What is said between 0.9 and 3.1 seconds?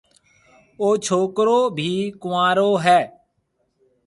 ڇوڪرو ڀِي ڪنوارو هيَ۔